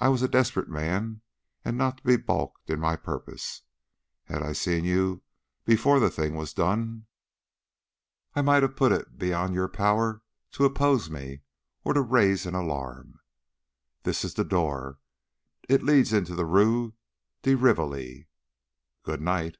[0.00, 1.20] I was a desperate man,
[1.64, 3.62] and not to be baulked in my purpose.
[4.24, 5.22] Had I seen you
[5.64, 7.06] before the thing was done,
[8.34, 10.22] I might have put it beyond your power
[10.54, 11.42] to oppose me
[11.84, 13.20] or to raise an alarm.
[14.02, 14.98] This is the door.
[15.68, 16.94] It leads into the Rue
[17.42, 18.26] de Rivoli.
[19.04, 19.58] Good night!"